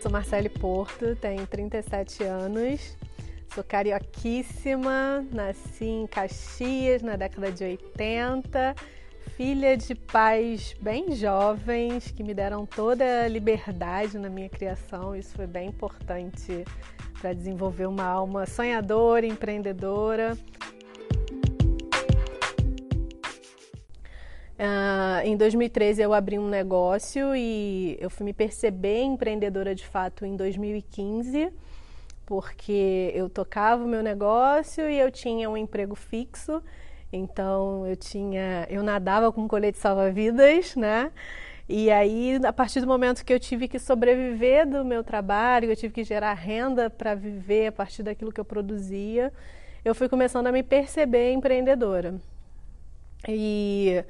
Sou 0.00 0.12
Marcele 0.12 0.48
Porto, 0.48 1.16
tenho 1.16 1.44
37 1.44 2.22
anos, 2.22 2.96
sou 3.52 3.64
carioquíssima, 3.64 5.26
nasci 5.32 5.86
em 5.86 6.06
Caxias 6.06 7.02
na 7.02 7.16
década 7.16 7.50
de 7.50 7.64
80, 7.64 8.76
filha 9.36 9.76
de 9.76 9.96
pais 9.96 10.76
bem 10.80 11.10
jovens 11.16 12.12
que 12.12 12.22
me 12.22 12.32
deram 12.32 12.64
toda 12.64 13.24
a 13.24 13.28
liberdade 13.28 14.18
na 14.18 14.30
minha 14.30 14.48
criação, 14.48 15.16
isso 15.16 15.34
foi 15.34 15.48
bem 15.48 15.70
importante 15.70 16.64
para 17.20 17.32
desenvolver 17.32 17.86
uma 17.86 18.04
alma 18.04 18.46
sonhadora, 18.46 19.26
empreendedora. 19.26 20.38
Uh, 24.58 25.24
em 25.24 25.36
2013 25.36 26.02
eu 26.02 26.12
abri 26.12 26.36
um 26.36 26.48
negócio 26.48 27.34
e 27.36 27.96
eu 28.00 28.10
fui 28.10 28.24
me 28.24 28.32
perceber 28.32 29.02
empreendedora 29.02 29.72
de 29.72 29.86
fato 29.86 30.26
em 30.26 30.34
2015, 30.34 31.52
porque 32.26 33.12
eu 33.14 33.30
tocava 33.30 33.84
o 33.84 33.86
meu 33.86 34.02
negócio 34.02 34.90
e 34.90 34.98
eu 34.98 35.12
tinha 35.12 35.48
um 35.48 35.56
emprego 35.56 35.94
fixo, 35.94 36.60
então 37.12 37.86
eu 37.86 37.94
tinha, 37.94 38.66
eu 38.68 38.82
nadava 38.82 39.30
com 39.30 39.46
colete 39.46 39.78
salva-vidas, 39.78 40.74
né? 40.74 41.12
E 41.68 41.88
aí, 41.90 42.40
a 42.44 42.52
partir 42.52 42.80
do 42.80 42.86
momento 42.86 43.24
que 43.24 43.32
eu 43.32 43.38
tive 43.38 43.68
que 43.68 43.78
sobreviver 43.78 44.66
do 44.66 44.84
meu 44.84 45.04
trabalho, 45.04 45.70
eu 45.70 45.76
tive 45.76 45.94
que 45.94 46.02
gerar 46.02 46.32
renda 46.32 46.90
para 46.90 47.14
viver 47.14 47.68
a 47.68 47.72
partir 47.72 48.02
daquilo 48.02 48.32
que 48.32 48.40
eu 48.40 48.44
produzia, 48.44 49.32
eu 49.84 49.94
fui 49.94 50.08
começando 50.08 50.48
a 50.48 50.52
me 50.52 50.62
perceber 50.64 51.32
empreendedora. 51.32 52.16
E 53.28 54.02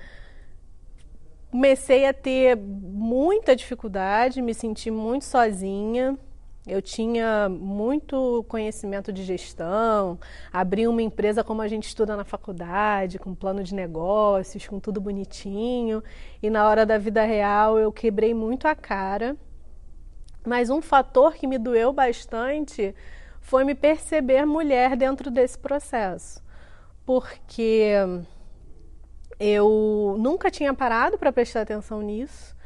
comecei 1.51 2.07
a 2.07 2.13
ter 2.13 2.57
muita 2.57 3.57
dificuldade, 3.57 4.43
me 4.43 4.55
senti 4.55 4.91
muito 4.91 5.25
sozinha. 5.25 6.19
Eu 6.67 6.83
tinha 6.83 7.49
muito 7.49 8.45
conhecimento 8.47 9.11
de 9.11 9.25
gestão, 9.25 10.19
abri 10.53 10.87
uma 10.87 11.01
empresa 11.01 11.43
como 11.43 11.63
a 11.63 11.69
gente 11.69 11.87
estuda 11.87 12.15
na 12.15 12.25
faculdade, 12.25 13.19
com 13.19 13.35
plano 13.35 13.65
de 13.65 13.75
negócios, 13.75 14.67
com 14.67 14.79
tudo 14.79 15.01
bonitinho. 15.01 16.03
E 16.43 16.51
na 16.51 16.69
hora 16.69 16.85
da 16.85 16.99
vida 16.99 17.25
real 17.25 17.79
eu 17.79 17.91
quebrei 17.91 18.35
muito 18.35 18.69
a 18.69 18.75
cara. 18.75 19.35
Mas 20.47 20.69
um 20.69 20.83
fator 20.83 21.35
que 21.35 21.47
me 21.47 21.57
doeu 21.57 21.91
bastante 21.91 22.95
foi 23.41 23.65
me 23.65 23.75
perceber 23.75 24.45
mulher 24.45 24.95
dentro 24.95 25.31
desse 25.31 25.59
processo. 25.59 26.43
Porque 27.07 27.95
eu 29.39 30.17
nunca 30.19 30.51
tinha 30.51 30.75
parado 30.75 31.17
para 31.19 31.33
prestar 31.33 31.63
atenção 31.63 32.01
nisso. 32.03 32.57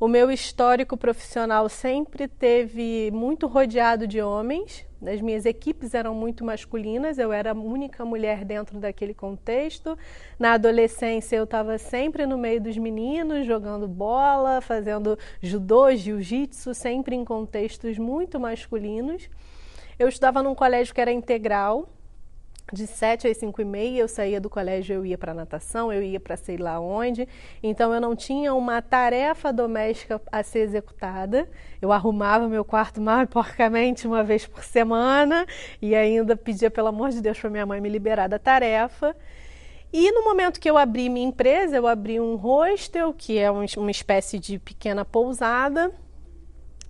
O 0.00 0.06
meu 0.06 0.30
histórico 0.30 0.96
profissional 0.96 1.68
sempre 1.68 2.28
teve 2.28 3.10
muito 3.12 3.48
rodeado 3.48 4.06
de 4.06 4.22
homens. 4.22 4.86
As 5.04 5.20
minhas 5.20 5.44
equipes 5.44 5.92
eram 5.92 6.14
muito 6.14 6.44
masculinas, 6.44 7.18
eu 7.18 7.32
era 7.32 7.50
a 7.50 7.54
única 7.54 8.04
mulher 8.04 8.44
dentro 8.44 8.78
daquele 8.78 9.12
contexto. 9.12 9.98
Na 10.38 10.52
adolescência, 10.52 11.36
eu 11.36 11.42
estava 11.42 11.78
sempre 11.78 12.26
no 12.26 12.38
meio 12.38 12.60
dos 12.60 12.76
meninos, 12.76 13.44
jogando 13.44 13.88
bola, 13.88 14.60
fazendo 14.60 15.18
judô, 15.42 15.92
jiu-jitsu, 15.92 16.74
sempre 16.74 17.16
em 17.16 17.24
contextos 17.24 17.98
muito 17.98 18.38
masculinos. 18.38 19.28
Eu 19.98 20.08
estudava 20.08 20.44
num 20.44 20.54
colégio 20.54 20.94
que 20.94 21.00
era 21.00 21.10
integral, 21.10 21.88
de 22.72 22.86
7 22.86 23.28
às 23.28 23.36
5 23.36 23.60
e 23.60 23.64
meia 23.64 24.00
eu 24.00 24.08
saía 24.08 24.40
do 24.40 24.50
colégio, 24.50 24.96
eu 24.96 25.06
ia 25.06 25.16
para 25.16 25.34
natação, 25.34 25.92
eu 25.92 26.02
ia 26.02 26.20
para 26.20 26.36
sei 26.36 26.56
lá 26.56 26.78
onde. 26.78 27.28
Então 27.62 27.92
eu 27.92 28.00
não 28.00 28.14
tinha 28.14 28.54
uma 28.54 28.82
tarefa 28.82 29.52
doméstica 29.52 30.20
a 30.30 30.42
ser 30.42 30.60
executada. 30.60 31.48
Eu 31.80 31.92
arrumava 31.92 32.48
meu 32.48 32.64
quarto 32.64 33.00
mal 33.00 33.22
e 33.22 33.26
porcamente 33.26 34.06
uma 34.06 34.22
vez 34.22 34.46
por 34.46 34.62
semana 34.64 35.46
e 35.80 35.94
ainda 35.94 36.36
pedia 36.36 36.70
pelo 36.70 36.88
amor 36.88 37.10
de 37.10 37.20
Deus 37.20 37.38
para 37.38 37.50
minha 37.50 37.66
mãe 37.66 37.80
me 37.80 37.88
liberar 37.88 38.28
da 38.28 38.38
tarefa. 38.38 39.14
E 39.92 40.12
no 40.12 40.22
momento 40.22 40.60
que 40.60 40.68
eu 40.68 40.76
abri 40.76 41.08
minha 41.08 41.26
empresa, 41.26 41.76
eu 41.76 41.86
abri 41.86 42.20
um 42.20 42.36
hostel, 42.36 43.14
que 43.14 43.38
é 43.38 43.50
uma 43.50 43.90
espécie 43.90 44.38
de 44.38 44.58
pequena 44.58 45.02
pousada, 45.02 45.90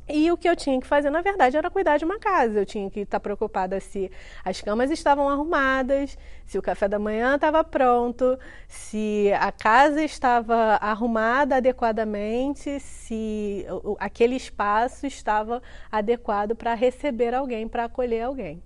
e 0.09 0.31
o 0.31 0.37
que 0.37 0.49
eu 0.49 0.57
tinha 0.57 0.81
que 0.81 0.87
fazer, 0.87 1.11
na 1.11 1.21
verdade, 1.21 1.57
era 1.57 1.71
cuidar 1.71 1.99
de 1.99 2.05
uma 2.05 2.19
casa. 2.19 2.61
Eu 2.61 2.67
tinha 2.67 2.91
que 2.91 3.01
estar 3.01 3.21
preocupada 3.21 3.79
se 3.81 4.11
as 4.45 4.61
camas 4.61 4.91
estavam 4.91 5.29
arrumadas, 5.29 6.17
se 6.47 6.59
o 6.59 6.63
café 6.63 6.89
da 6.89 6.99
manhã 6.99 7.35
estava 7.35 7.63
pronto, 7.63 8.39
se 8.67 9.31
a 9.39 9.53
casa 9.53 10.03
estava 10.03 10.79
arrumada 10.81 11.57
adequadamente, 11.57 12.81
se 12.81 13.67
aquele 13.99 14.37
espaço 14.37 15.07
estava 15.07 15.63
adequado 15.91 16.55
para 16.55 16.75
receber 16.75 17.35
alguém, 17.35 17.69
para 17.69 17.85
acolher 17.85 18.23
alguém. 18.23 18.63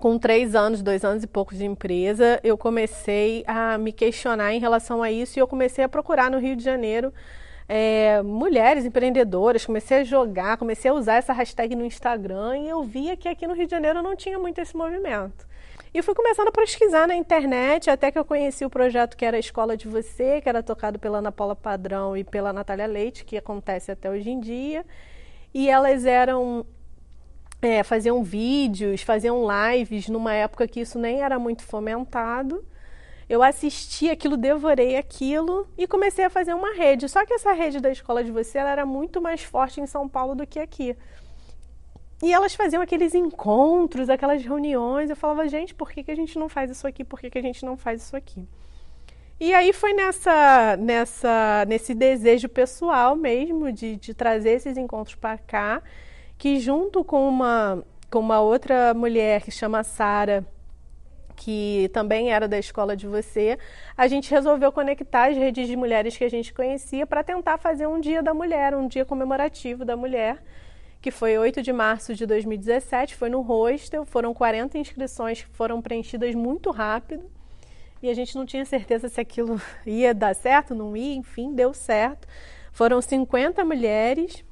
Com 0.00 0.18
três 0.18 0.54
anos, 0.54 0.82
dois 0.82 1.04
anos 1.04 1.22
e 1.22 1.26
pouco 1.26 1.54
de 1.54 1.64
empresa, 1.64 2.40
eu 2.42 2.58
comecei 2.58 3.44
a 3.46 3.78
me 3.78 3.92
questionar 3.92 4.52
em 4.52 4.58
relação 4.58 5.02
a 5.02 5.10
isso 5.10 5.38
e 5.38 5.40
eu 5.40 5.46
comecei 5.46 5.84
a 5.84 5.88
procurar 5.88 6.30
no 6.30 6.38
Rio 6.38 6.56
de 6.56 6.64
Janeiro 6.64 7.12
é, 7.68 8.22
mulheres 8.22 8.84
empreendedoras, 8.84 9.64
comecei 9.64 9.98
a 9.98 10.04
jogar, 10.04 10.56
comecei 10.56 10.90
a 10.90 10.94
usar 10.94 11.14
essa 11.14 11.32
hashtag 11.32 11.74
no 11.74 11.84
Instagram 11.84 12.58
e 12.58 12.68
eu 12.68 12.82
via 12.82 13.16
que 13.16 13.28
aqui 13.28 13.46
no 13.46 13.54
Rio 13.54 13.66
de 13.66 13.70
Janeiro 13.70 14.02
não 14.02 14.14
tinha 14.14 14.38
muito 14.38 14.60
esse 14.60 14.76
movimento. 14.76 15.46
E 15.92 16.02
fui 16.02 16.14
começando 16.14 16.48
a 16.48 16.52
pesquisar 16.52 17.06
na 17.06 17.14
internet, 17.14 17.88
até 17.88 18.10
que 18.10 18.18
eu 18.18 18.24
conheci 18.24 18.64
o 18.64 18.70
projeto 18.70 19.16
que 19.16 19.24
era 19.24 19.36
a 19.36 19.40
Escola 19.40 19.76
de 19.76 19.86
Você, 19.86 20.40
que 20.40 20.48
era 20.48 20.62
tocado 20.62 20.98
pela 20.98 21.18
Ana 21.18 21.30
Paula 21.30 21.54
Padrão 21.54 22.16
e 22.16 22.24
pela 22.24 22.52
Natália 22.52 22.86
Leite, 22.86 23.24
que 23.24 23.36
acontece 23.36 23.92
até 23.92 24.10
hoje 24.10 24.28
em 24.28 24.40
dia. 24.40 24.84
E 25.54 25.70
elas 25.70 26.04
eram 26.04 26.66
é, 27.62 27.82
faziam 27.82 28.22
vídeos, 28.24 29.02
faziam 29.02 29.46
lives 29.48 30.08
numa 30.08 30.34
época 30.34 30.66
que 30.66 30.80
isso 30.80 30.98
nem 30.98 31.22
era 31.22 31.38
muito 31.38 31.62
fomentado. 31.62 32.64
Eu 33.28 33.42
assisti 33.42 34.10
aquilo, 34.10 34.36
devorei 34.36 34.96
aquilo 34.96 35.66
e 35.78 35.86
comecei 35.86 36.24
a 36.24 36.30
fazer 36.30 36.54
uma 36.54 36.74
rede. 36.74 37.08
Só 37.08 37.24
que 37.24 37.34
essa 37.34 37.52
rede 37.52 37.80
da 37.80 37.90
escola 37.90 38.22
de 38.22 38.30
você 38.30 38.58
era 38.58 38.84
muito 38.84 39.20
mais 39.20 39.42
forte 39.42 39.80
em 39.80 39.86
São 39.86 40.08
Paulo 40.08 40.34
do 40.34 40.46
que 40.46 40.58
aqui. 40.58 40.96
E 42.22 42.32
elas 42.32 42.54
faziam 42.54 42.82
aqueles 42.82 43.14
encontros, 43.14 44.08
aquelas 44.08 44.42
reuniões. 44.42 45.10
Eu 45.10 45.16
falava, 45.16 45.48
gente, 45.48 45.74
por 45.74 45.90
que, 45.90 46.02
que 46.02 46.10
a 46.10 46.16
gente 46.16 46.38
não 46.38 46.48
faz 46.48 46.70
isso 46.70 46.86
aqui? 46.86 47.04
Por 47.04 47.20
que, 47.20 47.30
que 47.30 47.38
a 47.38 47.42
gente 47.42 47.64
não 47.64 47.76
faz 47.76 48.02
isso 48.02 48.16
aqui? 48.16 48.46
E 49.40 49.52
aí 49.52 49.72
foi 49.72 49.92
nessa, 49.94 50.76
nessa, 50.76 51.64
nesse 51.66 51.92
desejo 51.92 52.48
pessoal 52.48 53.16
mesmo 53.16 53.72
de, 53.72 53.96
de 53.96 54.14
trazer 54.14 54.50
esses 54.50 54.76
encontros 54.76 55.16
para 55.16 55.36
cá, 55.36 55.82
que 56.38 56.60
junto 56.60 57.02
com 57.02 57.28
uma, 57.28 57.84
com 58.10 58.20
uma 58.20 58.40
outra 58.40 58.94
mulher 58.94 59.42
que 59.42 59.50
chama 59.50 59.82
Sara, 59.82 60.46
que 61.36 61.90
também 61.92 62.32
era 62.32 62.46
da 62.46 62.58
escola 62.58 62.96
de 62.96 63.06
você, 63.06 63.58
a 63.96 64.06
gente 64.06 64.30
resolveu 64.30 64.70
conectar 64.72 65.30
as 65.30 65.36
redes 65.36 65.66
de 65.66 65.76
mulheres 65.76 66.16
que 66.16 66.24
a 66.24 66.30
gente 66.30 66.52
conhecia 66.52 67.06
para 67.06 67.22
tentar 67.22 67.58
fazer 67.58 67.86
um 67.86 68.00
Dia 68.00 68.22
da 68.22 68.32
Mulher, 68.32 68.74
um 68.74 68.86
dia 68.86 69.04
comemorativo 69.04 69.84
da 69.84 69.96
mulher, 69.96 70.42
que 71.00 71.10
foi 71.10 71.36
8 71.36 71.60
de 71.60 71.72
março 71.72 72.14
de 72.14 72.24
2017, 72.24 73.14
foi 73.14 73.28
no 73.28 73.40
hostel, 73.40 74.04
foram 74.04 74.32
40 74.32 74.78
inscrições 74.78 75.42
que 75.42 75.50
foram 75.50 75.82
preenchidas 75.82 76.34
muito 76.34 76.70
rápido. 76.70 77.30
E 78.02 78.08
a 78.08 78.14
gente 78.14 78.34
não 78.36 78.44
tinha 78.44 78.64
certeza 78.64 79.08
se 79.08 79.20
aquilo 79.20 79.60
ia 79.86 80.14
dar 80.14 80.34
certo, 80.34 80.74
não 80.74 80.96
ia, 80.96 81.14
enfim, 81.14 81.54
deu 81.54 81.74
certo. 81.74 82.26
Foram 82.72 83.00
50 83.00 83.64
mulheres, 83.64 84.44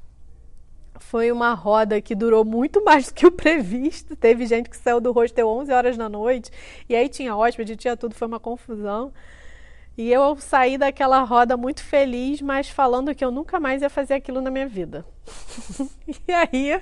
foi 0.99 1.31
uma 1.31 1.53
roda 1.53 2.01
que 2.01 2.15
durou 2.15 2.45
muito 2.45 2.83
mais 2.83 3.07
do 3.07 3.13
que 3.13 3.25
o 3.25 3.31
previsto. 3.31 4.15
Teve 4.15 4.45
gente 4.45 4.69
que 4.69 4.77
saiu 4.77 5.01
do 5.01 5.11
hostel 5.11 5.47
11 5.47 5.71
horas 5.71 5.97
da 5.97 6.09
noite, 6.09 6.51
e 6.87 6.95
aí 6.95 7.09
tinha 7.09 7.35
hóspede, 7.35 7.75
tinha 7.75 7.97
tudo, 7.97 8.15
foi 8.15 8.27
uma 8.27 8.39
confusão. 8.39 9.13
E 9.95 10.11
eu 10.11 10.35
saí 10.37 10.77
daquela 10.77 11.21
roda 11.21 11.55
muito 11.55 11.83
feliz, 11.83 12.41
mas 12.41 12.67
falando 12.67 13.13
que 13.13 13.23
eu 13.23 13.29
nunca 13.29 13.59
mais 13.59 13.81
ia 13.83 13.89
fazer 13.89 14.15
aquilo 14.15 14.41
na 14.41 14.49
minha 14.49 14.67
vida. 14.67 15.05
e 16.27 16.31
aí, 16.31 16.81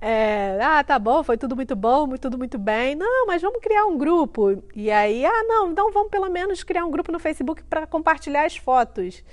é, 0.00 0.58
ah, 0.60 0.84
tá 0.84 0.98
bom, 0.98 1.22
foi 1.22 1.38
tudo 1.38 1.56
muito 1.56 1.74
bom, 1.74 2.08
tudo 2.18 2.36
muito 2.36 2.58
bem. 2.58 2.94
Não, 2.94 3.26
mas 3.26 3.40
vamos 3.40 3.60
criar 3.60 3.86
um 3.86 3.96
grupo. 3.96 4.62
E 4.74 4.90
aí, 4.90 5.24
ah, 5.24 5.42
não, 5.44 5.70
então 5.70 5.90
vamos 5.90 6.10
pelo 6.10 6.28
menos 6.28 6.62
criar 6.62 6.84
um 6.84 6.90
grupo 6.90 7.10
no 7.10 7.18
Facebook 7.18 7.62
para 7.64 7.86
compartilhar 7.86 8.44
as 8.44 8.56
fotos. 8.56 9.24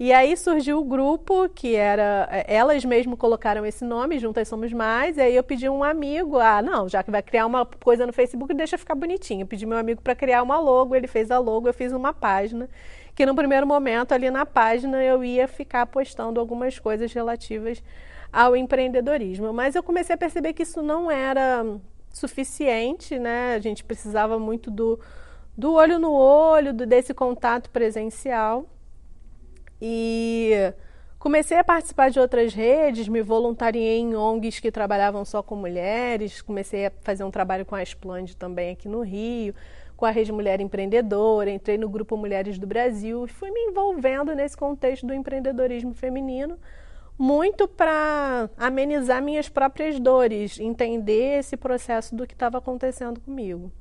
E 0.00 0.12
aí 0.12 0.36
surgiu 0.36 0.78
o 0.78 0.84
grupo, 0.84 1.48
que 1.48 1.74
era. 1.74 2.28
É, 2.30 2.54
elas 2.54 2.84
mesmo 2.84 3.16
colocaram 3.16 3.66
esse 3.66 3.84
nome, 3.84 4.18
Juntas 4.20 4.46
Somos 4.46 4.72
Mais. 4.72 5.16
E 5.16 5.20
aí 5.20 5.34
eu 5.34 5.42
pedi 5.42 5.68
um 5.68 5.82
amigo, 5.82 6.38
ah, 6.38 6.62
não, 6.62 6.88
já 6.88 7.02
que 7.02 7.10
vai 7.10 7.20
criar 7.20 7.46
uma 7.46 7.66
coisa 7.66 8.06
no 8.06 8.12
Facebook, 8.12 8.54
deixa 8.54 8.78
ficar 8.78 8.94
bonitinho. 8.94 9.42
Eu 9.42 9.46
pedi 9.46 9.66
meu 9.66 9.76
amigo 9.76 10.00
para 10.00 10.14
criar 10.14 10.42
uma 10.44 10.58
logo, 10.60 10.94
ele 10.94 11.08
fez 11.08 11.32
a 11.32 11.38
logo, 11.38 11.68
eu 11.68 11.74
fiz 11.74 11.92
uma 11.92 12.12
página. 12.12 12.68
Que 13.14 13.26
no 13.26 13.34
primeiro 13.34 13.66
momento, 13.66 14.12
ali 14.12 14.30
na 14.30 14.46
página, 14.46 15.02
eu 15.02 15.24
ia 15.24 15.48
ficar 15.48 15.84
postando 15.86 16.38
algumas 16.38 16.78
coisas 16.78 17.12
relativas 17.12 17.82
ao 18.32 18.54
empreendedorismo. 18.54 19.52
Mas 19.52 19.74
eu 19.74 19.82
comecei 19.82 20.14
a 20.14 20.18
perceber 20.18 20.52
que 20.52 20.62
isso 20.62 20.80
não 20.80 21.10
era 21.10 21.66
suficiente, 22.12 23.18
né? 23.18 23.54
A 23.56 23.58
gente 23.58 23.82
precisava 23.82 24.38
muito 24.38 24.70
do, 24.70 25.00
do 25.56 25.72
olho 25.72 25.98
no 25.98 26.12
olho, 26.12 26.72
do, 26.72 26.86
desse 26.86 27.12
contato 27.12 27.68
presencial. 27.70 28.64
E 29.80 30.72
Comecei 31.18 31.58
a 31.58 31.64
participar 31.64 32.10
de 32.10 32.20
outras 32.20 32.54
redes, 32.54 33.08
me 33.08 33.20
voluntariei 33.20 33.98
em 33.98 34.14
ONGs 34.14 34.60
que 34.60 34.70
trabalhavam 34.70 35.24
só 35.24 35.42
com 35.42 35.56
mulheres, 35.56 36.40
comecei 36.40 36.86
a 36.86 36.92
fazer 37.00 37.24
um 37.24 37.30
trabalho 37.30 37.66
com 37.66 37.74
a 37.74 37.82
Esplande 37.82 38.36
também 38.36 38.70
aqui 38.70 38.88
no 38.88 39.00
Rio, 39.00 39.52
com 39.96 40.06
a 40.06 40.10
Rede 40.10 40.30
Mulher 40.30 40.60
Empreendedora, 40.60 41.50
entrei 41.50 41.76
no 41.76 41.88
Grupo 41.88 42.16
Mulheres 42.16 42.56
do 42.56 42.68
Brasil 42.68 43.24
e 43.24 43.28
fui 43.28 43.50
me 43.50 43.58
envolvendo 43.62 44.32
nesse 44.32 44.56
contexto 44.56 45.08
do 45.08 45.12
empreendedorismo 45.12 45.92
feminino, 45.92 46.56
muito 47.18 47.66
para 47.66 48.48
amenizar 48.56 49.20
minhas 49.20 49.48
próprias 49.48 49.98
dores, 49.98 50.60
entender 50.60 51.40
esse 51.40 51.56
processo 51.56 52.14
do 52.14 52.28
que 52.28 52.34
estava 52.34 52.58
acontecendo 52.58 53.20
comigo. 53.20 53.72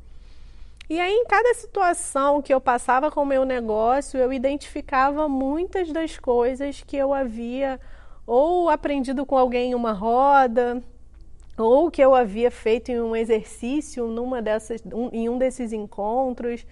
E 0.90 1.02
aí, 1.02 1.14
em 1.14 1.26
cada 1.26 1.54
situação 1.54 2.42
que 2.42 2.54
eu 2.54 2.62
passava 2.62 3.12
com 3.12 3.22
o 3.22 3.26
meu 3.26 3.44
negócio, 3.44 4.18
eu 4.18 4.32
identificava 4.32 5.28
muitas 5.28 5.92
das 5.92 6.18
coisas 6.18 6.82
que 6.82 6.96
eu 6.96 7.14
havia 7.14 7.80
ou 8.26 8.70
aprendido 8.70 9.26
com 9.26 9.38
alguém 9.38 9.72
em 9.72 9.76
uma 9.76 9.92
roda, 9.92 10.82
ou 11.58 11.92
que 11.92 12.02
eu 12.02 12.16
havia 12.16 12.52
feito 12.52 12.90
em 12.90 13.02
um 13.02 13.16
exercício 13.16 14.08
numa 14.08 14.42
dessas, 14.42 14.82
um, 14.86 15.10
em 15.12 15.28
um 15.28 15.38
desses 15.38 15.74
encontros. 15.74 16.66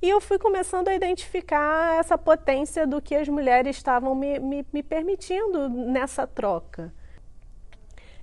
E 0.00 0.08
eu 0.08 0.20
fui 0.20 0.38
começando 0.38 0.88
a 0.88 0.94
identificar 0.94 1.98
essa 1.98 2.16
potência 2.16 2.86
do 2.86 3.02
que 3.02 3.14
as 3.14 3.28
mulheres 3.28 3.76
estavam 3.76 4.14
me, 4.14 4.38
me, 4.38 4.66
me 4.72 4.82
permitindo 4.82 5.68
nessa 5.68 6.26
troca. 6.26 6.92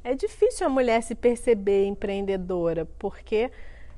É 0.04 0.14
difícil 0.14 0.68
a 0.68 0.70
mulher 0.70 1.02
se 1.02 1.16
perceber 1.16 1.86
empreendedora, 1.86 2.86
porque 2.98 3.52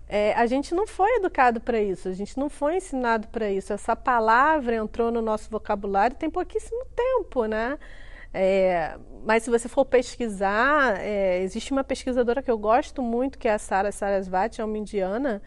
é, 0.09 0.33
a 0.33 0.45
gente 0.45 0.74
não 0.74 0.88
foi 0.88 1.18
educado 1.18 1.59
para 1.59 1.81
isso, 1.81 2.07
a 2.07 2.13
gente 2.13 2.38
não 2.38 2.50
foi 2.50 2.77
ensinado 2.77 3.27
para 3.27 3.50
isso. 3.51 3.74
Essa 3.74 3.95
palavra 3.95 4.75
entrou 4.75 5.12
no 5.12 5.21
nosso 5.21 5.50
vocabulário 5.50 6.15
tem 6.15 6.30
pouquíssimo 6.30 6.86
tempo, 6.95 7.45
né? 7.45 7.77
É, 8.33 8.98
mas 9.25 9.44
se 9.44 9.50
você 9.50 9.68
for 9.68 9.86
pesquisar, 9.86 11.00
é, 11.00 11.42
existe 11.42 11.71
uma 11.71 11.83
pesquisadora 11.83 12.42
que 12.42 12.51
eu 12.51 12.57
gosto 12.57 13.01
muito, 13.01 13.38
que 13.38 13.48
é 13.48 13.54
a 13.54 13.59
Sara 13.59 13.92
Sarasvati, 13.92 14.62
é 14.62 14.65
uma 14.65 14.77
indiana, 14.77 15.42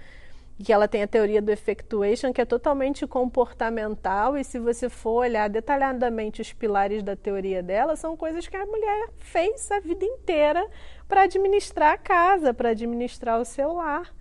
que 0.62 0.72
ela 0.72 0.86
tem 0.86 1.02
a 1.02 1.06
teoria 1.06 1.40
do 1.40 1.50
effectuation, 1.50 2.32
que 2.32 2.40
é 2.40 2.44
totalmente 2.44 3.06
comportamental, 3.06 4.36
e 4.36 4.44
se 4.44 4.58
você 4.58 4.88
for 4.90 5.20
olhar 5.20 5.48
detalhadamente 5.48 6.42
os 6.42 6.52
pilares 6.52 7.02
da 7.02 7.16
teoria 7.16 7.62
dela, 7.62 7.96
são 7.96 8.16
coisas 8.16 8.46
que 8.46 8.56
a 8.56 8.66
mulher 8.66 9.08
fez 9.18 9.70
a 9.70 9.80
vida 9.80 10.04
inteira 10.04 10.66
para 11.08 11.22
administrar 11.22 11.94
a 11.94 11.98
casa, 11.98 12.52
para 12.52 12.70
administrar 12.70 13.40
o 13.40 13.44
seu 13.44 13.72
lar. 13.72 14.12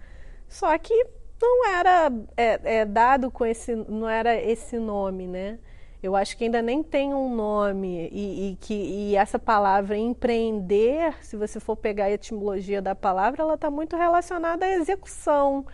Só 0.49 0.77
que 0.79 1.05
não 1.41 1.67
era 1.67 2.11
é, 2.35 2.79
é, 2.79 2.85
dado 2.85 3.31
com 3.31 3.45
esse, 3.45 3.75
não 3.75 4.09
era 4.09 4.35
esse 4.35 4.77
nome, 4.77 5.27
né? 5.27 5.59
Eu 6.01 6.15
acho 6.15 6.37
que 6.37 6.45
ainda 6.45 6.61
nem 6.61 6.81
tem 6.81 7.13
um 7.13 7.33
nome 7.35 8.09
e, 8.11 8.51
e 8.51 8.55
que 8.55 8.73
e 8.73 9.15
essa 9.15 9.37
palavra 9.37 9.97
empreender, 9.97 11.13
se 11.21 11.35
você 11.35 11.59
for 11.59 11.75
pegar 11.75 12.05
a 12.05 12.11
etimologia 12.11 12.81
da 12.81 12.95
palavra, 12.95 13.43
ela 13.43 13.55
está 13.55 13.69
muito 13.69 13.95
relacionada 13.97 14.65
à 14.65 14.69
execução. 14.69 15.65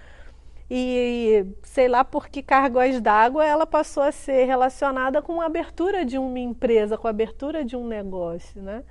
E 0.69 1.45
sei 1.61 1.87
lá 1.87 2.03
por 2.03 2.27
que 2.27 2.41
cargos 2.41 2.99
d'água 2.99 3.45
ela 3.45 3.67
passou 3.67 4.01
a 4.01 4.11
ser 4.11 4.45
relacionada 4.45 5.21
com 5.21 5.39
a 5.41 5.45
abertura 5.45 6.03
de 6.03 6.17
uma 6.17 6.39
empresa, 6.39 6.97
com 6.97 7.07
a 7.07 7.11
abertura 7.11 7.63
de 7.63 7.75
um 7.75 7.87
negócio, 7.87 8.61
né? 8.61 8.83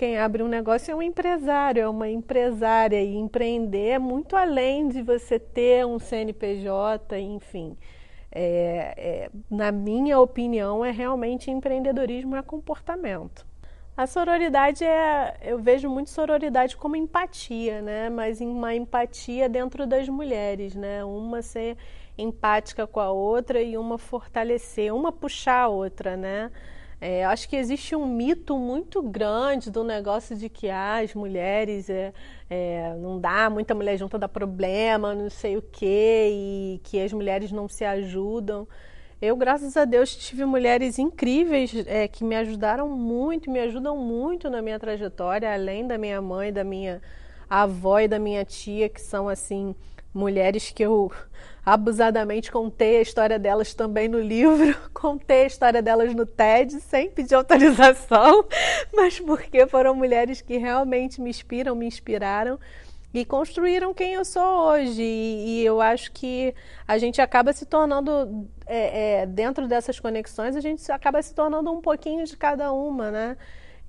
Quem 0.00 0.16
abre 0.16 0.42
um 0.42 0.48
negócio 0.48 0.90
é 0.90 0.94
um 0.96 1.02
empresário, 1.02 1.82
é 1.82 1.86
uma 1.86 2.08
empresária. 2.08 3.02
E 3.02 3.14
empreender 3.16 3.90
é 3.90 3.98
muito 3.98 4.34
além 4.34 4.88
de 4.88 5.02
você 5.02 5.38
ter 5.38 5.84
um 5.84 5.98
CNPJ, 5.98 7.18
enfim. 7.18 7.76
É, 8.32 8.94
é, 8.96 9.30
na 9.50 9.70
minha 9.70 10.18
opinião, 10.18 10.82
é 10.82 10.90
realmente 10.90 11.50
empreendedorismo 11.50 12.34
é 12.34 12.40
comportamento. 12.40 13.46
A 13.94 14.06
sororidade 14.06 14.84
é, 14.84 15.36
eu 15.42 15.58
vejo 15.58 15.90
muito 15.90 16.08
sororidade 16.08 16.78
como 16.78 16.96
empatia, 16.96 17.82
né? 17.82 18.08
Mas 18.08 18.40
uma 18.40 18.74
empatia 18.74 19.50
dentro 19.50 19.86
das 19.86 20.08
mulheres, 20.08 20.74
né? 20.74 21.04
Uma 21.04 21.42
ser 21.42 21.76
empática 22.16 22.86
com 22.86 23.00
a 23.00 23.10
outra 23.10 23.60
e 23.60 23.76
uma 23.76 23.98
fortalecer, 23.98 24.94
uma 24.94 25.12
puxar 25.12 25.64
a 25.64 25.68
outra, 25.68 26.16
né? 26.16 26.50
É, 27.00 27.24
acho 27.24 27.48
que 27.48 27.56
existe 27.56 27.96
um 27.96 28.06
mito 28.06 28.58
muito 28.58 29.00
grande 29.02 29.70
do 29.70 29.82
negócio 29.82 30.36
de 30.36 30.50
que 30.50 30.68
ah, 30.68 30.98
as 30.98 31.14
mulheres 31.14 31.88
é, 31.88 32.12
é, 32.48 32.94
não 32.98 33.18
dá, 33.18 33.48
muita 33.48 33.74
mulher 33.74 33.96
junta 33.96 34.18
dá 34.18 34.28
problema, 34.28 35.14
não 35.14 35.30
sei 35.30 35.56
o 35.56 35.62
quê, 35.62 36.28
e 36.30 36.80
que 36.84 37.00
as 37.00 37.10
mulheres 37.12 37.50
não 37.50 37.66
se 37.68 37.84
ajudam. 37.84 38.68
Eu, 39.20 39.34
graças 39.34 39.76
a 39.76 39.84
Deus, 39.86 40.14
tive 40.14 40.44
mulheres 40.44 40.98
incríveis 40.98 41.74
é, 41.86 42.06
que 42.06 42.22
me 42.22 42.36
ajudaram 42.36 42.88
muito, 42.88 43.50
me 43.50 43.60
ajudam 43.60 43.96
muito 43.96 44.50
na 44.50 44.60
minha 44.60 44.78
trajetória, 44.78 45.52
além 45.52 45.86
da 45.86 45.96
minha 45.96 46.20
mãe, 46.20 46.52
da 46.52 46.64
minha 46.64 47.00
avó 47.48 47.98
e 48.00 48.08
da 48.08 48.18
minha 48.18 48.44
tia, 48.44 48.88
que 48.90 49.00
são 49.00 49.28
assim 49.28 49.74
mulheres 50.12 50.70
que 50.70 50.82
eu 50.82 51.12
abusadamente 51.64 52.50
contei 52.50 52.98
a 52.98 53.02
história 53.02 53.38
delas 53.38 53.74
também 53.74 54.08
no 54.08 54.20
livro, 54.20 54.76
contei 54.92 55.44
a 55.44 55.46
história 55.46 55.82
delas 55.82 56.14
no 56.14 56.26
TED 56.26 56.80
sem 56.80 57.10
pedir 57.10 57.34
autorização, 57.34 58.44
mas 58.94 59.20
porque 59.20 59.66
foram 59.66 59.94
mulheres 59.94 60.40
que 60.40 60.56
realmente 60.56 61.20
me 61.20 61.30
inspiram, 61.30 61.74
me 61.74 61.86
inspiraram 61.86 62.58
e 63.12 63.24
construíram 63.24 63.92
quem 63.92 64.14
eu 64.14 64.24
sou 64.24 64.68
hoje. 64.68 65.02
E, 65.02 65.60
e 65.60 65.64
eu 65.64 65.80
acho 65.80 66.12
que 66.12 66.54
a 66.86 66.96
gente 66.96 67.20
acaba 67.20 67.52
se 67.52 67.66
tornando, 67.66 68.48
é, 68.66 69.22
é, 69.22 69.26
dentro 69.26 69.66
dessas 69.66 69.98
conexões, 69.98 70.56
a 70.56 70.60
gente 70.60 70.90
acaba 70.90 71.20
se 71.22 71.34
tornando 71.34 71.70
um 71.72 71.80
pouquinho 71.80 72.24
de 72.24 72.36
cada 72.36 72.72
uma, 72.72 73.10
né? 73.10 73.36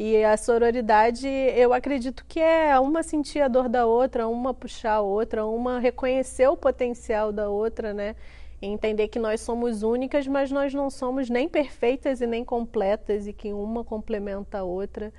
E 0.03 0.25
a 0.25 0.36
sororidade, 0.36 1.27
eu 1.27 1.71
acredito 1.71 2.25
que 2.27 2.39
é 2.39 2.80
uma 2.80 3.03
sentir 3.03 3.39
a 3.39 3.48
dor 3.48 3.69
da 3.69 3.86
outra, 3.86 4.27
uma 4.27 4.51
puxar 4.51 4.94
a 4.94 5.01
outra, 5.01 5.45
uma 5.45 5.77
reconhecer 5.77 6.48
o 6.48 6.57
potencial 6.57 7.31
da 7.31 7.51
outra, 7.51 7.94
né? 7.94 8.15
E 8.59 8.65
entender 8.65 9.09
que 9.09 9.19
nós 9.19 9.42
somos 9.42 9.83
únicas, 9.83 10.25
mas 10.25 10.51
nós 10.51 10.74
não 10.74 10.89
somos 10.89 11.30
nem 11.30 11.48
perfeitas 11.48 12.19
e 12.19 12.25
nem 12.25 12.44
completas, 12.44 13.27
e 13.27 13.31
que 13.31 13.53
uma 13.53 13.83
complementa 13.83 14.57
a 14.57 14.63
outra, 14.63 15.13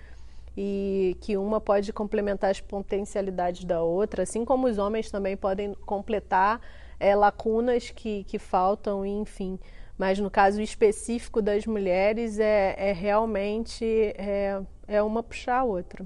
e 0.57 1.17
que 1.21 1.37
uma 1.37 1.61
pode 1.61 1.93
complementar 1.93 2.51
as 2.51 2.61
potencialidades 2.61 3.65
da 3.65 3.85
outra, 3.85 4.25
assim 4.25 4.45
como 4.45 4.67
os 4.67 4.79
homens 4.79 5.13
também 5.13 5.37
podem 5.37 5.75
completar 5.87 6.61
é, 6.99 7.15
lacunas 7.15 7.91
que, 7.91 8.25
que 8.25 8.37
faltam, 8.37 9.07
enfim 9.07 9.61
mas 9.99 10.19
no 10.19 10.31
caso 10.31 10.61
específico 10.61 11.43
das 11.43 11.67
mulheres 11.67 12.39
é, 12.39 12.75
é 12.79 12.93
realmente 12.93 13.85
é, 13.85 14.61
é 14.89 15.03
uma 15.03 15.23
puxar 15.23 15.59
a 15.59 15.65
outra. 15.65 16.05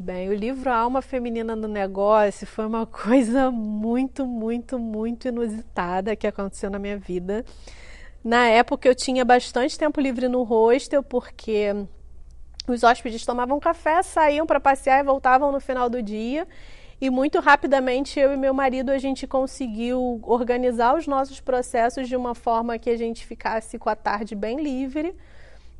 Bem, 0.00 0.28
o 0.28 0.34
livro 0.34 0.70
Alma 0.70 1.02
Feminina 1.02 1.56
no 1.56 1.66
Negócio 1.66 2.46
foi 2.46 2.66
uma 2.66 2.86
coisa 2.86 3.50
muito, 3.50 4.24
muito, 4.24 4.78
muito 4.78 5.26
inusitada 5.26 6.14
que 6.14 6.26
aconteceu 6.26 6.70
na 6.70 6.78
minha 6.78 6.96
vida. 6.96 7.44
Na 8.22 8.46
época 8.46 8.88
eu 8.88 8.94
tinha 8.94 9.24
bastante 9.24 9.76
tempo 9.76 10.00
livre 10.00 10.28
no 10.28 10.44
hostel, 10.44 11.02
porque 11.02 11.74
os 12.68 12.84
hóspedes 12.84 13.24
tomavam 13.24 13.58
café, 13.58 14.02
saíam 14.02 14.46
para 14.46 14.60
passear 14.60 15.00
e 15.00 15.02
voltavam 15.02 15.50
no 15.50 15.60
final 15.60 15.88
do 15.88 16.00
dia. 16.00 16.46
E 17.00 17.10
muito 17.10 17.38
rapidamente 17.38 18.18
eu 18.18 18.32
e 18.32 18.36
meu 18.36 18.52
marido 18.52 18.90
a 18.90 18.98
gente 18.98 19.24
conseguiu 19.24 20.20
organizar 20.24 20.96
os 20.96 21.06
nossos 21.06 21.40
processos 21.40 22.08
de 22.08 22.16
uma 22.16 22.34
forma 22.34 22.76
que 22.76 22.90
a 22.90 22.96
gente 22.96 23.24
ficasse 23.24 23.78
com 23.78 23.88
a 23.88 23.94
tarde 23.94 24.34
bem 24.34 24.60
livre. 24.60 25.14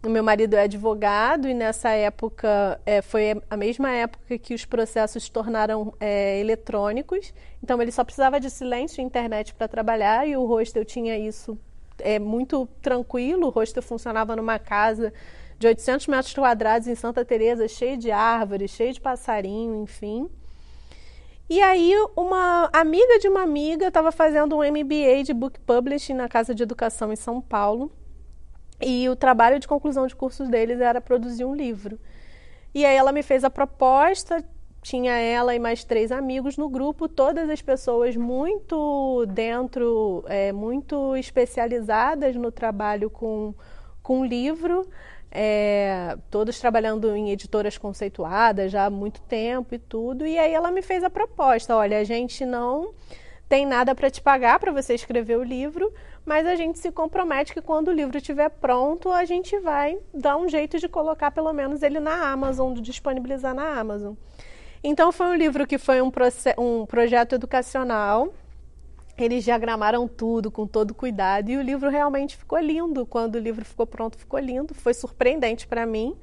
O 0.00 0.08
meu 0.08 0.22
marido 0.22 0.54
é 0.54 0.62
advogado 0.62 1.48
e 1.48 1.54
nessa 1.54 1.90
época 1.90 2.80
é, 2.86 3.02
foi 3.02 3.42
a 3.50 3.56
mesma 3.56 3.90
época 3.90 4.38
que 4.38 4.54
os 4.54 4.64
processos 4.64 5.24
se 5.24 5.32
tornaram 5.32 5.92
é, 5.98 6.38
eletrônicos. 6.38 7.34
Então 7.60 7.82
ele 7.82 7.90
só 7.90 8.04
precisava 8.04 8.38
de 8.38 8.48
silêncio 8.48 9.00
e 9.00 9.04
internet 9.04 9.52
para 9.54 9.66
trabalhar 9.66 10.24
e 10.24 10.36
o 10.36 10.44
hostel 10.44 10.84
tinha 10.84 11.18
isso 11.18 11.58
é, 11.98 12.20
muito 12.20 12.68
tranquilo. 12.80 13.48
O 13.48 13.50
hostel 13.50 13.82
funcionava 13.82 14.36
numa 14.36 14.60
casa 14.60 15.12
de 15.58 15.66
800 15.66 16.06
metros 16.06 16.32
quadrados 16.32 16.86
em 16.86 16.94
Santa 16.94 17.24
Teresa, 17.24 17.66
cheio 17.66 17.96
de 17.96 18.12
árvores, 18.12 18.70
cheio 18.70 18.92
de 18.92 19.00
passarinho, 19.00 19.82
enfim. 19.82 20.30
E 21.50 21.62
aí, 21.62 21.94
uma 22.14 22.68
amiga 22.74 23.18
de 23.18 23.26
uma 23.26 23.42
amiga 23.42 23.88
estava 23.88 24.12
fazendo 24.12 24.54
um 24.54 24.58
MBA 24.58 25.22
de 25.24 25.32
Book 25.32 25.58
Publishing 25.60 26.12
na 26.12 26.28
Casa 26.28 26.54
de 26.54 26.62
Educação 26.62 27.10
em 27.10 27.16
São 27.16 27.40
Paulo. 27.40 27.90
E 28.78 29.08
o 29.08 29.16
trabalho 29.16 29.58
de 29.58 29.66
conclusão 29.66 30.06
de 30.06 30.14
cursos 30.14 30.46
deles 30.50 30.78
era 30.78 31.00
produzir 31.00 31.46
um 31.46 31.54
livro. 31.54 31.98
E 32.74 32.84
aí 32.84 32.94
ela 32.94 33.12
me 33.12 33.22
fez 33.22 33.44
a 33.44 33.50
proposta, 33.50 34.44
tinha 34.82 35.12
ela 35.16 35.54
e 35.54 35.58
mais 35.58 35.84
três 35.84 36.12
amigos 36.12 36.58
no 36.58 36.68
grupo, 36.68 37.08
todas 37.08 37.48
as 37.48 37.62
pessoas 37.62 38.14
muito 38.14 39.24
dentro, 39.26 40.22
é, 40.28 40.52
muito 40.52 41.16
especializadas 41.16 42.36
no 42.36 42.52
trabalho 42.52 43.08
com, 43.08 43.54
com 44.02 44.22
livro 44.22 44.86
é, 45.30 46.16
todos 46.30 46.58
trabalhando 46.58 47.14
em 47.14 47.30
editoras 47.30 47.76
conceituadas 47.76 48.72
já 48.72 48.86
há 48.86 48.90
muito 48.90 49.20
tempo 49.22 49.74
e 49.74 49.78
tudo. 49.78 50.26
E 50.26 50.38
aí 50.38 50.52
ela 50.52 50.70
me 50.70 50.82
fez 50.82 51.04
a 51.04 51.10
proposta: 51.10 51.76
olha, 51.76 51.98
a 51.98 52.04
gente 52.04 52.44
não 52.46 52.94
tem 53.48 53.66
nada 53.66 53.94
para 53.94 54.10
te 54.10 54.20
pagar 54.20 54.58
para 54.58 54.72
você 54.72 54.94
escrever 54.94 55.38
o 55.38 55.42
livro, 55.42 55.92
mas 56.24 56.46
a 56.46 56.54
gente 56.54 56.78
se 56.78 56.92
compromete 56.92 57.54
que 57.54 57.62
quando 57.62 57.88
o 57.88 57.92
livro 57.92 58.18
estiver 58.18 58.50
pronto, 58.50 59.10
a 59.10 59.24
gente 59.24 59.58
vai 59.58 59.98
dar 60.12 60.36
um 60.36 60.48
jeito 60.48 60.78
de 60.78 60.88
colocar 60.88 61.30
pelo 61.30 61.52
menos 61.52 61.82
ele 61.82 61.98
na 61.98 62.30
Amazon, 62.30 62.74
de 62.74 62.82
disponibilizar 62.82 63.54
na 63.54 63.78
Amazon. 63.78 64.14
Então 64.84 65.10
foi 65.10 65.26
um 65.26 65.34
livro 65.34 65.66
que 65.66 65.78
foi 65.78 66.00
um, 66.02 66.12
um 66.58 66.86
projeto 66.86 67.34
educacional. 67.34 68.32
Eles 69.18 69.42
diagramaram 69.42 70.06
tudo 70.06 70.48
com 70.48 70.64
todo 70.64 70.94
cuidado 70.94 71.50
e 71.50 71.56
o 71.56 71.62
livro 71.62 71.90
realmente 71.90 72.36
ficou 72.36 72.58
lindo. 72.60 73.04
Quando 73.04 73.34
o 73.34 73.38
livro 73.38 73.64
ficou 73.64 73.84
pronto, 73.84 74.16
ficou 74.16 74.38
lindo. 74.38 74.74
Foi 74.74 74.94
surpreendente 74.94 75.66
para 75.66 75.84
mim. 75.84 76.16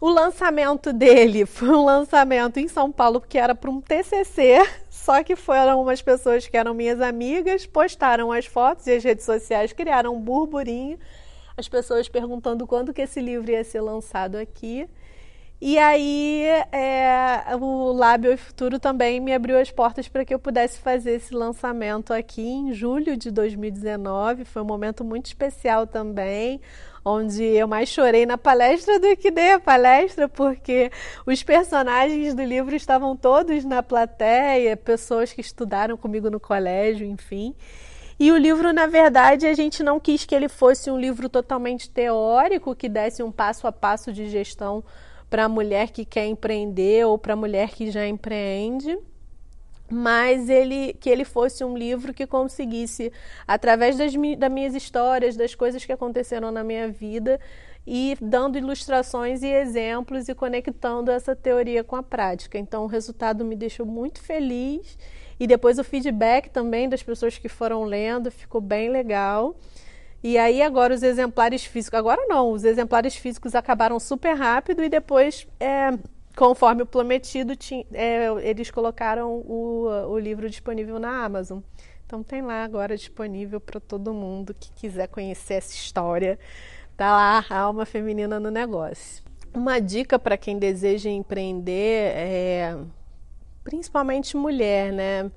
O 0.00 0.08
lançamento 0.08 0.92
dele 0.92 1.44
foi 1.46 1.70
um 1.70 1.84
lançamento 1.84 2.58
em 2.58 2.68
São 2.68 2.92
Paulo, 2.92 3.20
porque 3.20 3.36
era 3.36 3.52
para 3.52 3.68
um 3.68 3.80
TCC, 3.80 4.64
só 4.88 5.24
que 5.24 5.34
foram 5.34 5.82
umas 5.82 6.00
pessoas 6.00 6.46
que 6.46 6.56
eram 6.56 6.72
minhas 6.72 7.00
amigas, 7.00 7.66
postaram 7.66 8.30
as 8.30 8.46
fotos 8.46 8.86
e 8.86 8.92
as 8.92 9.02
redes 9.02 9.24
sociais 9.24 9.72
criaram 9.72 10.14
um 10.14 10.20
burburinho, 10.20 10.98
as 11.56 11.68
pessoas 11.68 12.08
perguntando 12.08 12.64
quando 12.64 12.94
que 12.94 13.02
esse 13.02 13.20
livro 13.20 13.50
ia 13.50 13.64
ser 13.64 13.80
lançado 13.80 14.36
aqui. 14.36 14.88
E 15.60 15.76
aí 15.76 16.44
é, 16.70 17.56
o 17.60 17.90
Lábio 17.90 18.32
e 18.32 18.36
Futuro 18.36 18.78
também 18.78 19.18
me 19.18 19.34
abriu 19.34 19.58
as 19.58 19.72
portas 19.72 20.06
para 20.06 20.24
que 20.24 20.32
eu 20.32 20.38
pudesse 20.38 20.78
fazer 20.78 21.16
esse 21.16 21.34
lançamento 21.34 22.12
aqui 22.12 22.42
em 22.42 22.72
julho 22.72 23.16
de 23.16 23.28
2019. 23.28 24.44
Foi 24.44 24.62
um 24.62 24.64
momento 24.64 25.04
muito 25.04 25.26
especial 25.26 25.84
também, 25.84 26.60
onde 27.04 27.42
eu 27.42 27.66
mais 27.66 27.88
chorei 27.88 28.24
na 28.24 28.38
palestra 28.38 29.00
do 29.00 29.16
que 29.16 29.32
dei 29.32 29.50
a 29.50 29.58
palestra, 29.58 30.28
porque 30.28 30.92
os 31.26 31.42
personagens 31.42 32.34
do 32.34 32.44
livro 32.44 32.76
estavam 32.76 33.16
todos 33.16 33.64
na 33.64 33.82
plateia, 33.82 34.76
pessoas 34.76 35.32
que 35.32 35.40
estudaram 35.40 35.96
comigo 35.96 36.30
no 36.30 36.38
colégio, 36.38 37.04
enfim. 37.04 37.52
E 38.20 38.30
o 38.30 38.36
livro, 38.36 38.72
na 38.72 38.86
verdade, 38.86 39.44
a 39.44 39.54
gente 39.54 39.82
não 39.82 39.98
quis 39.98 40.24
que 40.24 40.36
ele 40.36 40.48
fosse 40.48 40.88
um 40.88 40.98
livro 40.98 41.28
totalmente 41.28 41.90
teórico, 41.90 42.76
que 42.76 42.88
desse 42.88 43.24
um 43.24 43.32
passo 43.32 43.66
a 43.66 43.72
passo 43.72 44.12
de 44.12 44.28
gestão 44.28 44.84
para 45.28 45.44
a 45.44 45.48
mulher 45.48 45.90
que 45.90 46.04
quer 46.04 46.26
empreender 46.26 47.06
ou 47.06 47.18
para 47.18 47.34
a 47.34 47.36
mulher 47.36 47.70
que 47.70 47.90
já 47.90 48.06
empreende 48.06 48.98
mas 49.90 50.48
ele 50.50 50.92
que 51.00 51.08
ele 51.08 51.24
fosse 51.24 51.64
um 51.64 51.76
livro 51.76 52.12
que 52.12 52.26
conseguisse 52.26 53.10
através 53.46 53.96
das, 53.96 54.12
das 54.38 54.52
minhas 54.52 54.74
histórias 54.74 55.36
das 55.36 55.54
coisas 55.54 55.84
que 55.84 55.92
aconteceram 55.92 56.50
na 56.50 56.62
minha 56.62 56.88
vida 56.88 57.40
e 57.86 58.14
dando 58.20 58.58
ilustrações 58.58 59.42
e 59.42 59.46
exemplos 59.46 60.28
e 60.28 60.34
conectando 60.34 61.10
essa 61.10 61.34
teoria 61.34 61.82
com 61.82 61.96
a 61.96 62.02
prática. 62.02 62.58
Então 62.58 62.84
o 62.84 62.86
resultado 62.86 63.46
me 63.46 63.56
deixou 63.56 63.86
muito 63.86 64.20
feliz 64.20 64.98
e 65.40 65.46
depois 65.46 65.78
o 65.78 65.84
feedback 65.84 66.50
também 66.50 66.86
das 66.86 67.02
pessoas 67.02 67.38
que 67.38 67.48
foram 67.48 67.84
lendo 67.84 68.30
ficou 68.30 68.60
bem 68.60 68.90
legal 68.90 69.56
e 70.22 70.36
aí 70.36 70.62
agora 70.62 70.94
os 70.94 71.02
exemplares 71.02 71.64
físicos, 71.64 71.98
agora 71.98 72.26
não, 72.26 72.50
os 72.50 72.64
exemplares 72.64 73.14
físicos 73.16 73.54
acabaram 73.54 74.00
super 74.00 74.34
rápido 74.34 74.82
e 74.82 74.88
depois, 74.88 75.46
é, 75.60 75.90
conforme 76.36 76.82
o 76.82 76.86
prometido, 76.86 77.52
é, 77.92 78.26
eles 78.42 78.70
colocaram 78.70 79.42
o, 79.46 79.86
o 80.08 80.18
livro 80.18 80.48
disponível 80.50 80.98
na 80.98 81.24
Amazon. 81.24 81.60
Então 82.04 82.22
tem 82.22 82.40
lá 82.40 82.64
agora 82.64 82.96
disponível 82.96 83.60
para 83.60 83.78
todo 83.78 84.14
mundo 84.14 84.54
que 84.58 84.72
quiser 84.72 85.08
conhecer 85.08 85.54
essa 85.54 85.74
história. 85.74 86.38
Tá 86.96 87.12
lá 87.12 87.44
a 87.48 87.58
alma 87.58 87.84
feminina 87.84 88.40
no 88.40 88.50
negócio. 88.50 89.22
Uma 89.54 89.78
dica 89.78 90.18
para 90.18 90.36
quem 90.36 90.58
deseja 90.58 91.10
empreender 91.10 92.12
é 92.16 92.76
principalmente 93.62 94.36
mulher, 94.36 94.92
né? 94.92 95.30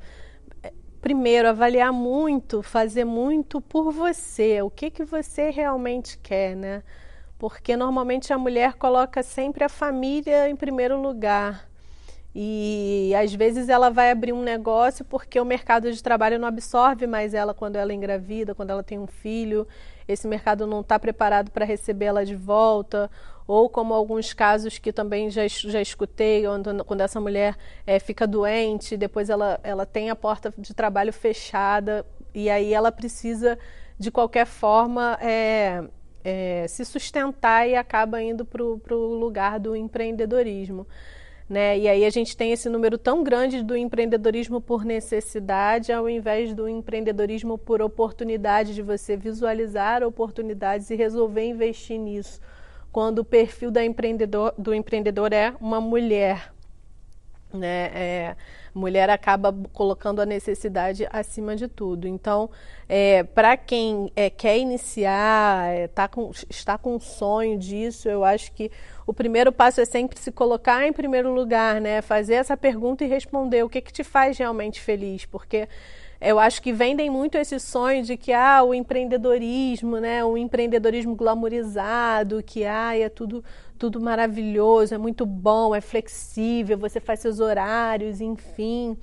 Primeiro 1.01 1.49
avaliar 1.49 1.91
muito, 1.91 2.61
fazer 2.61 3.05
muito 3.05 3.59
por 3.59 3.91
você, 3.91 4.61
o 4.61 4.69
que 4.69 4.91
que 4.91 5.03
você 5.03 5.49
realmente 5.49 6.17
quer, 6.19 6.55
né? 6.55 6.83
Porque 7.39 7.75
normalmente 7.75 8.31
a 8.31 8.37
mulher 8.37 8.75
coloca 8.75 9.23
sempre 9.23 9.63
a 9.63 9.69
família 9.69 10.47
em 10.47 10.55
primeiro 10.55 11.01
lugar. 11.01 11.70
E 12.33 13.13
às 13.15 13.33
vezes 13.33 13.67
ela 13.67 13.89
vai 13.89 14.09
abrir 14.09 14.31
um 14.31 14.41
negócio 14.41 15.03
porque 15.03 15.39
o 15.39 15.45
mercado 15.45 15.91
de 15.91 16.01
trabalho 16.01 16.39
não 16.39 16.47
absorve 16.47 17.05
mais 17.05 17.33
ela 17.33 17.53
quando 17.53 17.75
ela 17.75 17.93
engravida, 17.93 18.55
quando 18.55 18.69
ela 18.69 18.83
tem 18.83 18.97
um 18.97 19.07
filho. 19.07 19.67
Esse 20.07 20.27
mercado 20.27 20.65
não 20.65 20.79
está 20.79 20.97
preparado 20.97 21.51
para 21.51 21.65
recebê-la 21.65 22.23
de 22.23 22.35
volta 22.35 23.11
ou 23.45 23.69
como 23.69 23.93
alguns 23.93 24.33
casos 24.33 24.77
que 24.77 24.93
também 24.93 25.29
já, 25.29 25.45
já 25.47 25.81
escutei, 25.81 26.43
quando, 26.43 26.85
quando 26.85 27.01
essa 27.01 27.19
mulher 27.19 27.57
é, 27.85 27.99
fica 27.99 28.25
doente, 28.25 28.95
depois 28.95 29.29
ela, 29.29 29.59
ela 29.61 29.85
tem 29.85 30.09
a 30.09 30.15
porta 30.15 30.53
de 30.57 30.73
trabalho 30.73 31.11
fechada 31.11 32.05
e 32.33 32.49
aí 32.49 32.73
ela 32.73 32.93
precisa, 32.93 33.59
de 33.99 34.09
qualquer 34.09 34.45
forma, 34.45 35.17
é, 35.21 35.83
é, 36.23 36.65
se 36.67 36.85
sustentar 36.85 37.67
e 37.67 37.75
acaba 37.75 38.21
indo 38.21 38.45
para 38.45 38.63
o 38.63 39.15
lugar 39.15 39.59
do 39.59 39.75
empreendedorismo. 39.75 40.87
Né? 41.51 41.79
E 41.79 41.87
aí 41.89 42.05
a 42.05 42.09
gente 42.09 42.37
tem 42.37 42.53
esse 42.53 42.69
número 42.69 42.97
tão 42.97 43.25
grande 43.25 43.61
do 43.61 43.75
empreendedorismo 43.75 44.61
por 44.61 44.85
necessidade, 44.85 45.91
ao 45.91 46.09
invés 46.09 46.53
do 46.53 46.65
empreendedorismo 46.65 47.57
por 47.57 47.81
oportunidade 47.81 48.73
de 48.73 48.81
você 48.81 49.17
visualizar 49.17 50.01
oportunidades 50.01 50.89
e 50.89 50.95
resolver 50.95 51.43
investir 51.43 51.99
nisso 51.99 52.39
quando 52.89 53.19
o 53.19 53.25
perfil 53.25 53.69
da 53.69 53.83
empreendedor, 53.83 54.53
do 54.57 54.73
empreendedor 54.73 55.33
é 55.33 55.53
uma 55.59 55.81
mulher. 55.81 56.53
Né? 57.53 57.91
É, 57.93 58.35
mulher 58.73 59.09
acaba 59.09 59.53
colocando 59.73 60.21
a 60.21 60.25
necessidade 60.25 61.07
acima 61.11 61.55
de 61.55 61.67
tudo. 61.67 62.07
Então, 62.07 62.49
é, 62.87 63.23
para 63.23 63.57
quem 63.57 64.11
é, 64.15 64.29
quer 64.29 64.57
iniciar, 64.57 65.73
é, 65.73 65.87
tá 65.87 66.07
com, 66.07 66.31
está 66.49 66.77
com 66.77 66.95
um 66.95 66.99
sonho 66.99 67.57
disso, 67.57 68.09
eu 68.09 68.23
acho 68.23 68.51
que 68.53 68.71
o 69.05 69.13
primeiro 69.13 69.51
passo 69.51 69.81
é 69.81 69.85
sempre 69.85 70.17
se 70.19 70.31
colocar 70.31 70.85
em 70.85 70.93
primeiro 70.93 71.33
lugar, 71.33 71.81
né? 71.81 72.01
fazer 72.01 72.35
essa 72.35 72.55
pergunta 72.55 73.03
e 73.03 73.07
responder 73.07 73.63
o 73.63 73.69
que, 73.69 73.81
que 73.81 73.91
te 73.91 74.03
faz 74.03 74.37
realmente 74.37 74.79
feliz, 74.79 75.25
porque 75.25 75.67
eu 76.21 76.39
acho 76.39 76.61
que 76.61 76.71
vendem 76.71 77.09
muito 77.09 77.37
esse 77.37 77.59
sonho 77.59 78.03
de 78.03 78.15
que 78.15 78.31
ah, 78.31 78.63
o 78.63 78.73
empreendedorismo, 78.73 79.97
né, 79.97 80.23
o 80.23 80.37
empreendedorismo 80.37 81.15
glamourizado, 81.15 82.43
que 82.43 82.63
ah, 82.63 82.97
é 82.97 83.09
tudo 83.09 83.43
tudo 83.77 83.99
maravilhoso, 83.99 84.93
é 84.93 84.97
muito 84.97 85.25
bom, 85.25 85.73
é 85.73 85.81
flexível, 85.81 86.77
você 86.77 86.99
faz 86.99 87.19
seus 87.19 87.39
horários, 87.39 88.21
enfim 88.21 88.95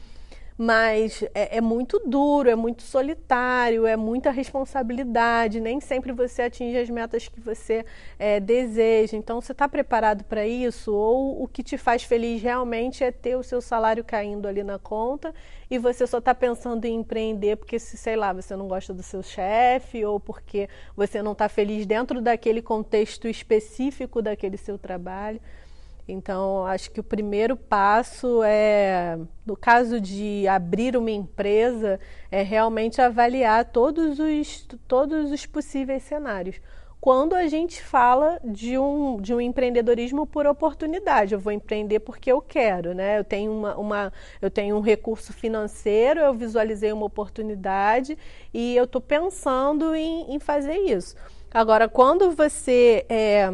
mas 0.58 1.22
é, 1.36 1.58
é, 1.58 1.60
muito 1.60 2.02
duro, 2.04 2.50
é 2.50 2.56
muito 2.56 2.82
solitário, 2.82 3.86
é 3.86 3.96
muita 3.96 4.32
responsabilidade. 4.32 5.60
Nem 5.60 5.80
sempre 5.80 6.10
você 6.10 6.42
atinge 6.42 6.76
as 6.76 6.90
metas 6.90 7.28
que 7.28 7.38
você 7.38 7.86
é, 8.18 8.40
deseja. 8.40 9.16
Então, 9.16 9.40
você 9.40 9.52
está 9.52 9.68
preparado 9.68 10.24
para 10.24 10.44
isso? 10.44 10.92
Ou 10.92 11.40
o 11.44 11.46
que 11.46 11.62
te 11.62 11.78
faz 11.78 12.02
feliz 12.02 12.42
realmente 12.42 13.04
é 13.04 13.12
ter 13.12 13.36
o 13.36 13.42
seu 13.44 13.60
salário 13.60 14.02
caindo 14.02 14.48
ali 14.48 14.64
na 14.64 14.80
conta 14.80 15.32
e 15.70 15.78
você 15.78 16.04
só 16.08 16.18
está 16.18 16.34
pensando 16.34 16.84
em 16.86 16.96
empreender 16.96 17.56
porque, 17.56 17.78
sei 17.78 18.16
lá, 18.16 18.32
você 18.32 18.56
não 18.56 18.66
gosta 18.66 18.92
do 18.92 19.02
seu 19.02 19.22
chefe 19.22 20.04
ou 20.04 20.18
porque 20.18 20.68
você 20.96 21.22
não 21.22 21.32
está 21.32 21.48
feliz 21.48 21.86
dentro 21.86 22.20
daquele 22.20 22.62
contexto 22.62 23.28
específico 23.28 24.20
daquele 24.20 24.56
seu 24.56 24.76
trabalho. 24.76 25.40
Então, 26.08 26.64
acho 26.64 26.90
que 26.90 27.00
o 27.00 27.04
primeiro 27.04 27.54
passo 27.54 28.42
é, 28.42 29.18
no 29.44 29.54
caso 29.54 30.00
de 30.00 30.48
abrir 30.48 30.96
uma 30.96 31.10
empresa, 31.10 32.00
é 32.30 32.42
realmente 32.42 33.00
avaliar 33.00 33.66
todos 33.66 34.18
os, 34.18 34.66
todos 34.88 35.30
os 35.30 35.44
possíveis 35.44 36.02
cenários. 36.02 36.58
Quando 37.00 37.34
a 37.34 37.46
gente 37.46 37.82
fala 37.82 38.40
de 38.42 38.76
um, 38.76 39.20
de 39.20 39.32
um 39.32 39.40
empreendedorismo 39.40 40.26
por 40.26 40.46
oportunidade, 40.46 41.34
eu 41.34 41.38
vou 41.38 41.52
empreender 41.52 42.00
porque 42.00 42.32
eu 42.32 42.40
quero, 42.40 42.92
né? 42.92 43.18
Eu 43.18 43.24
tenho, 43.24 43.52
uma, 43.52 43.76
uma 43.76 44.12
eu 44.42 44.50
tenho 44.50 44.76
um 44.76 44.80
recurso 44.80 45.32
financeiro, 45.32 46.20
eu 46.20 46.34
visualizei 46.34 46.90
uma 46.90 47.06
oportunidade 47.06 48.18
e 48.52 48.74
eu 48.74 48.84
estou 48.84 49.00
pensando 49.00 49.94
em, 49.94 50.34
em 50.34 50.40
fazer 50.40 50.76
isso. 50.76 51.14
Agora, 51.52 51.88
quando 51.88 52.32
você 52.32 53.06
é, 53.08 53.48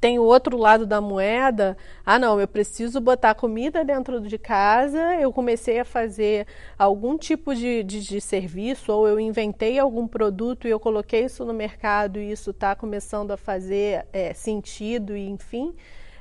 tem 0.00 0.18
o 0.18 0.22
outro 0.22 0.56
lado 0.56 0.86
da 0.86 1.00
moeda. 1.00 1.76
Ah, 2.04 2.18
não, 2.18 2.40
eu 2.40 2.48
preciso 2.48 3.00
botar 3.00 3.34
comida 3.34 3.84
dentro 3.84 4.20
de 4.20 4.38
casa. 4.38 5.14
Eu 5.16 5.32
comecei 5.32 5.78
a 5.78 5.84
fazer 5.84 6.46
algum 6.78 7.18
tipo 7.18 7.54
de, 7.54 7.82
de, 7.84 8.00
de 8.00 8.20
serviço, 8.20 8.92
ou 8.92 9.06
eu 9.06 9.20
inventei 9.20 9.78
algum 9.78 10.08
produto 10.08 10.66
e 10.66 10.70
eu 10.70 10.80
coloquei 10.80 11.24
isso 11.26 11.44
no 11.44 11.52
mercado 11.52 12.18
e 12.18 12.32
isso 12.32 12.50
está 12.50 12.74
começando 12.74 13.30
a 13.32 13.36
fazer 13.36 14.06
é, 14.12 14.32
sentido, 14.32 15.14
e 15.16 15.28
enfim. 15.28 15.74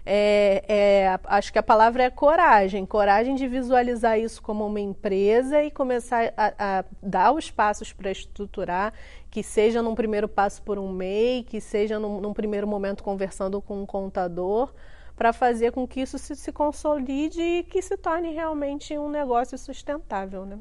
É, 0.06 0.64
é, 0.68 1.20
acho 1.26 1.54
que 1.54 1.60
a 1.60 1.64
palavra 1.64 2.04
é 2.04 2.10
coragem 2.10 2.86
coragem 2.86 3.36
de 3.36 3.48
visualizar 3.48 4.18
isso 4.18 4.42
como 4.42 4.66
uma 4.66 4.80
empresa 4.80 5.62
e 5.62 5.70
começar 5.70 6.34
a, 6.36 6.80
a 6.80 6.86
dar 7.04 7.32
os 7.34 7.52
passos 7.52 7.94
para 7.94 8.10
estruturar 8.10 8.94
que 9.30 9.44
seja 9.44 9.82
num 9.82 9.96
primeiro 9.96 10.28
passo 10.28 10.62
por 10.62 10.80
um 10.80 10.92
MEI, 10.92 11.44
que 11.44 11.62
seja 11.62 12.00
num, 12.00 12.20
num 12.20 12.34
primeiro 12.34 12.68
momento 12.68 13.04
conversando 13.04 13.62
com 13.62 13.82
um 13.82 13.86
contador, 13.86 14.74
para 15.16 15.34
fazer 15.34 15.72
com 15.72 15.88
que 15.88 16.02
isso 16.02 16.18
se, 16.18 16.36
se 16.36 16.52
consolide 16.52 17.42
e 17.42 17.64
que 17.64 17.82
se 17.82 17.98
torne 17.98 18.34
realmente 18.34 18.98
um 18.98 19.10
negócio 19.10 19.58
sustentável. 19.58 20.46
Né? 20.46 20.58